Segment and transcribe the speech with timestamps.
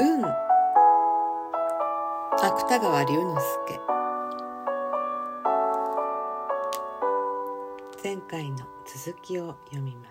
[0.00, 0.24] うん
[2.42, 3.34] 芥川龍之
[3.66, 3.80] 介。
[8.02, 10.08] 前回の続きを読みま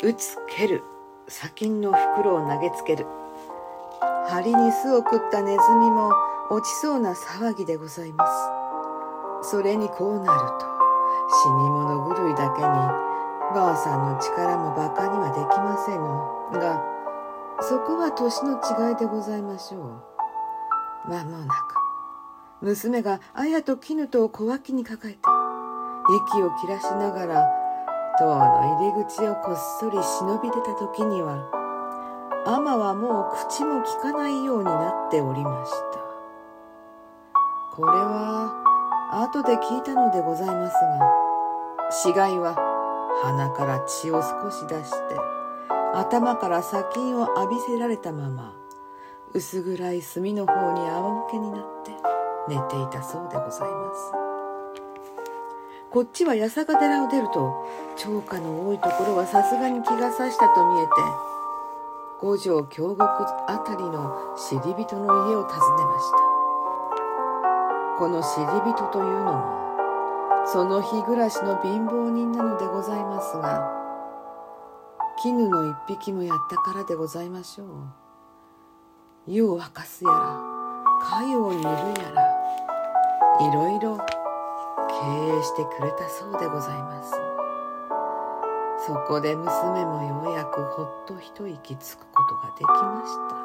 [0.00, 0.06] す。
[0.06, 0.82] 打つ蹴る
[1.28, 3.04] 砂金の袋を投げつける。
[4.26, 6.14] 針に巣を食ったネズミも
[6.50, 8.26] 落ちそうな騒ぎでございま
[9.42, 9.50] す。
[9.50, 10.66] それにこうなると
[11.42, 13.03] 死に物狂いだけに
[13.54, 16.82] ばあさんの力もバカにはできませぬが
[17.60, 21.08] そこは年の違いでございましょう。
[21.08, 21.84] 間もなく。
[22.60, 25.20] 娘が綾と絹とを小脇に抱えて
[26.32, 27.48] 息を切らしながら
[28.18, 28.40] 塔の
[28.80, 31.48] 入り口をこっそり忍び出た時には
[32.46, 36.04] 天はもう口も利かないようになっておりました。
[37.76, 38.52] これは
[39.12, 41.24] 後で聞いたのでございますが
[41.90, 42.73] 死骸は
[43.22, 44.96] 鼻から血を少し出して
[45.94, 48.54] 頭から砂金を浴びせられたまま
[49.32, 51.92] 薄暗い隅の方に仰向けになって
[52.48, 54.12] 寝ていたそうでございます。
[55.90, 57.66] こっちは八坂寺を出ると
[57.96, 60.90] 町家の多いところはさすがに気がさしたと見えて
[62.20, 66.16] 五条京極あたりの知り人の家を訪ねました。
[67.96, 69.63] この知り人というのも
[70.46, 73.68] その日暮らしの貧乏人なのでございますが
[75.22, 77.68] 絹の一匹もやったからでございましょう。
[79.26, 80.40] 湯を沸かすやら
[81.00, 81.72] 貝を煮るや
[82.14, 82.22] ら
[83.40, 84.04] いろいろ経
[85.38, 87.12] 営してくれたそうでございます。
[88.86, 93.44] そこで娘もようやくほっと一息つくことができました。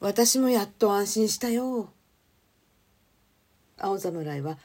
[0.00, 1.88] 私もやっと安心したよ。
[3.78, 4.58] 青侍は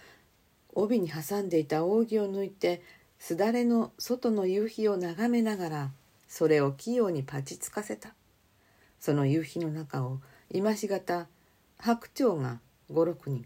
[0.73, 2.81] 帯に挟んでいた扇を抜いて
[3.19, 5.91] すだれの外の夕日を眺めながら
[6.27, 8.13] それを器用にパチつかせた。
[8.99, 11.27] その夕日の中を今しがた
[11.77, 13.45] 白鳥が五六人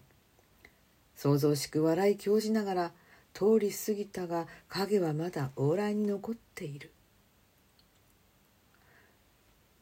[1.16, 2.92] 想像しく笑い興じながら
[3.34, 6.92] 通り過ぎたが影はまだ往来に残っている。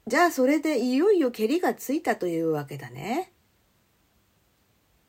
[0.08, 3.32] じゃあそれでいよいよ蹴りがついたというわけだね。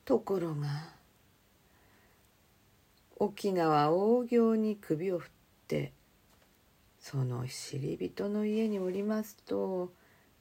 [0.06, 0.69] ところが
[3.17, 5.31] 沖縄大行に首を振っ
[5.67, 5.93] て
[7.00, 9.91] その知り人の家におりますと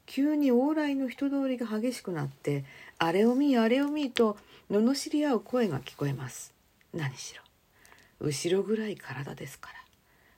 [0.06, 2.64] 急に往来の人通りが激しくなって
[2.98, 4.36] あれを見あれを見と
[4.70, 6.54] 罵り合う声が聞こえます。
[6.94, 7.42] 何しろ
[8.20, 9.70] 後ろぐらい体ですか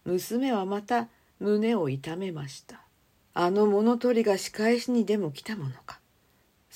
[0.07, 2.81] ら娘はまた胸を痛めました。
[3.35, 5.98] あの物取りが仕返しにでも来たものか。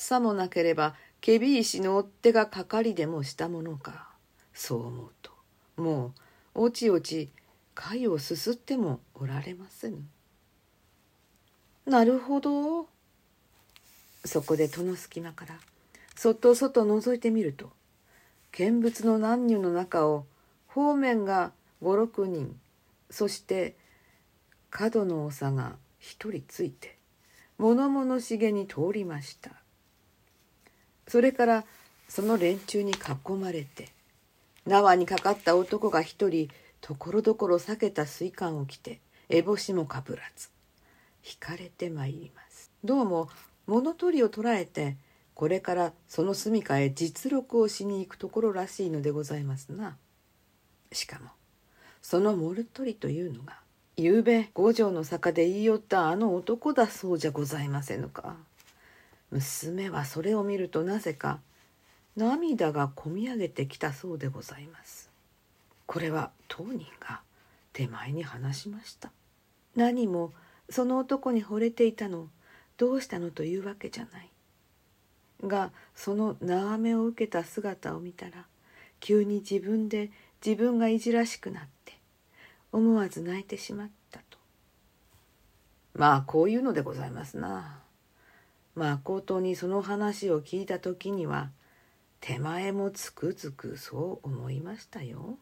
[0.02, 4.10] さもなければケビ石の追っ手がかかりでもしたものか。
[4.52, 5.30] そう思うと
[5.76, 6.12] も
[6.54, 7.30] うおちおち
[7.74, 9.98] 貝をすすってもおられませぬ。
[11.86, 12.88] なるほど。
[14.24, 15.58] そこで戸の隙間から
[16.16, 17.70] そっと外覗いてみると
[18.52, 20.26] 見物の男女の中を
[20.66, 22.58] 方面が五六人
[23.10, 23.76] そして
[24.70, 26.98] 角の長が一人ついて
[27.58, 29.61] 物々しげに通りました。
[31.12, 31.64] それから
[32.08, 33.90] その連中に囲まれて
[34.66, 36.48] 縄にかかった男が一人
[36.80, 40.48] ところどころ避けた水管を着て烏帽子もかぶらず
[41.22, 42.70] 引かれてまいります。
[42.82, 43.28] どうも
[43.66, 44.96] 物取りを捕らえて
[45.34, 49.98] これからその住処へ実録をしに行くところらしいのでございますな。
[50.92, 51.28] しかも
[52.00, 53.58] その物取りというのが
[53.98, 58.34] ゆうべ五条の坂で言い寄ったあの男だそうじゃございませぬか。
[59.32, 61.40] 娘はそれを見るとなぜか
[62.16, 65.10] 涙がこみ上げてきたそうでございます。
[65.86, 67.22] これは当人が
[67.72, 69.10] 手前に話しました。
[69.74, 70.32] 何も
[70.68, 72.28] その男に惚れていたの
[72.76, 74.28] どうしたのというわけじゃない。
[75.42, 78.46] がその眺めを受けた姿を見たら
[79.00, 80.10] 急に自分で
[80.44, 81.98] 自分がいじらしくなって
[82.70, 84.38] 思わず泣いてしまったと。
[85.94, 87.82] まあこういうのでございますな。
[88.74, 91.50] まことにその話を聞いた時には
[92.20, 95.38] 手前もつくづくそう思いましたよ。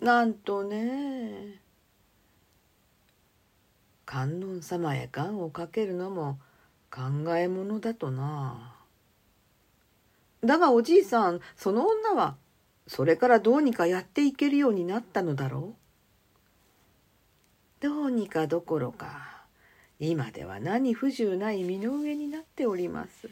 [0.00, 1.60] なんとね
[4.04, 6.38] 観音様へ願をかけるのも
[6.90, 7.02] 考
[7.36, 8.74] えものだとな。
[10.44, 12.36] だがおじいさんその女は
[12.86, 15.74] それからどうにかやっていけるようになったのだろ
[17.80, 19.41] うどうにかどころか
[20.04, 23.30] 今では何不自由ない身の上になっております。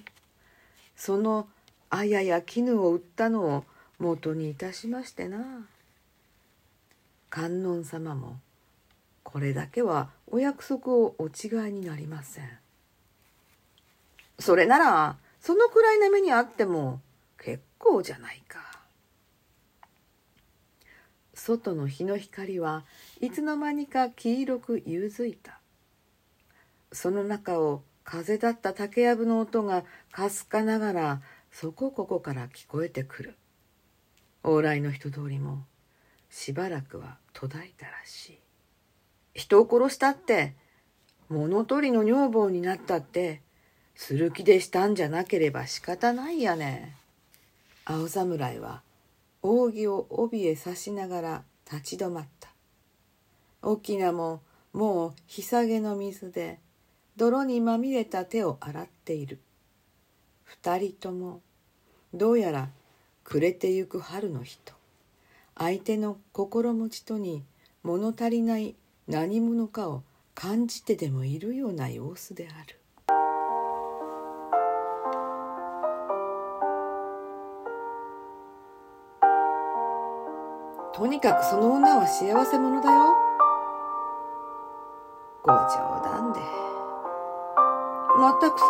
[0.97, 1.49] その
[1.91, 3.65] あやや絹を売ったのを
[3.99, 5.67] 元にいたしましてな。
[7.31, 8.39] 観音様も
[9.23, 12.49] これだけはお約束をお違いになりません
[14.41, 17.01] それならそのくらいな目にあっても
[17.39, 18.59] 結構じゃないか
[21.33, 22.83] 外の日の光は
[23.21, 25.60] いつの間にか黄色く夕づいた
[26.93, 31.23] その中を風だった竹やぶの音がかすかながら
[31.53, 33.37] そこここから聞こえてくる。
[34.43, 35.65] 往来の人通りも
[36.31, 38.39] しばらくは途絶えたらしい。
[39.35, 40.55] 人を殺したって
[41.29, 43.43] 物取りの女房になったって
[43.95, 46.97] する気でしたんじゃなければ仕方ないやね。
[47.85, 48.83] 青侍は
[49.43, 52.49] 扇を帯へ刺しながら立ち止まった。
[53.63, 54.41] 沖縄も
[54.73, 56.59] もう日下げの水で
[57.17, 59.39] 泥にまみれた手を洗っている。
[60.45, 61.41] 二人とも
[62.13, 62.71] どうやら
[63.23, 64.73] 暮れてゆく春の人
[65.57, 67.45] 相手の心持ちとに
[67.85, 68.75] 物足りない
[69.07, 70.03] 何者かを
[70.35, 72.81] 感じてでもいるような様子である。
[80.93, 83.15] とにかくその女は幸せ者だよ。
[85.43, 85.90] ご冗談で
[88.21, 88.67] まったくさ。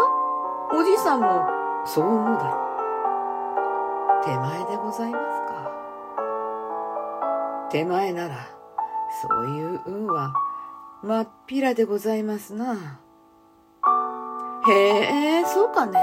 [0.72, 1.44] おじいさんも。
[1.84, 2.56] そう思うだろ
[4.22, 4.24] う。
[4.24, 5.70] 手前でございますか。
[7.70, 8.36] 手前なら
[9.22, 10.32] そういう運は
[11.02, 13.00] まっぴらでございますな。
[14.68, 15.98] へえそうかね。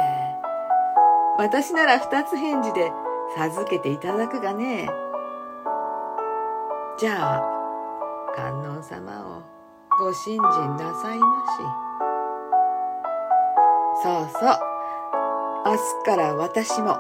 [1.37, 2.91] 私なら二つ返事で
[3.37, 4.89] 授けていただくがね。
[6.97, 7.43] じゃあ
[8.35, 9.43] 観音様を
[9.99, 11.86] ご信心なさいまし。
[14.07, 14.59] そうそう。
[15.65, 16.97] 明日から私も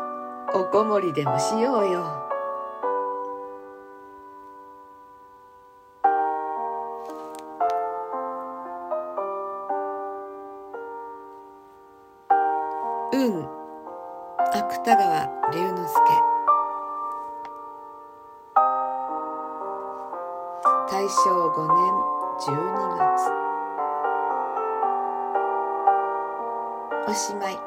[0.53, 2.03] おこもりでもしようよ。
[13.13, 13.47] うん
[14.51, 16.01] 芥川龍之介。
[20.89, 21.93] 大正5年
[22.41, 23.06] 12月。
[27.09, 27.57] おしまい。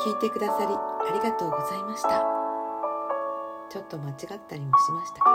[0.00, 2.24] 聞いてくださりありがとうございました。
[3.68, 4.16] ちょっと間違っ
[4.48, 5.28] たりもしましたけ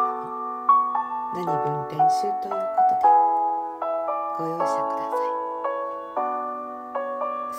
[1.36, 2.58] れども何分練習というこ
[2.90, 3.06] とで
[4.40, 5.14] ご容赦くださ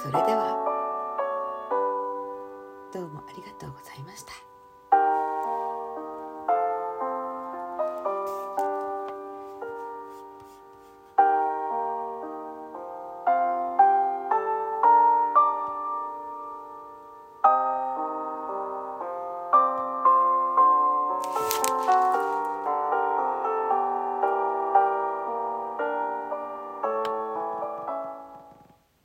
[0.01, 0.13] い。
[0.13, 0.64] それでは
[3.95, 4.54] ざいました。